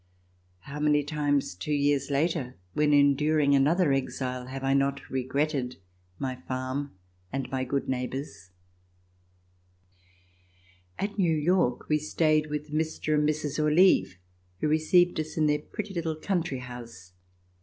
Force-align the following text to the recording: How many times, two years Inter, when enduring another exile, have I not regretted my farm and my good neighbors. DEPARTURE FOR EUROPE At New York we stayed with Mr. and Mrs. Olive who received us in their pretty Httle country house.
How 0.61 0.79
many 0.79 1.03
times, 1.03 1.53
two 1.53 1.71
years 1.75 2.09
Inter, 2.09 2.55
when 2.73 2.91
enduring 2.91 3.53
another 3.53 3.93
exile, 3.93 4.47
have 4.47 4.63
I 4.63 4.73
not 4.73 5.11
regretted 5.11 5.75
my 6.17 6.37
farm 6.47 6.93
and 7.31 7.47
my 7.51 7.63
good 7.63 7.87
neighbors. 7.87 8.49
DEPARTURE 10.97 10.97
FOR 10.97 11.01
EUROPE 11.03 11.11
At 11.13 11.19
New 11.19 11.35
York 11.37 11.87
we 11.87 11.99
stayed 11.99 12.47
with 12.47 12.71
Mr. 12.73 13.13
and 13.13 13.29
Mrs. 13.29 13.59
Olive 13.63 14.17
who 14.59 14.67
received 14.67 15.19
us 15.19 15.37
in 15.37 15.45
their 15.45 15.59
pretty 15.59 15.93
Httle 15.93 16.19
country 16.19 16.57
house. 16.61 17.13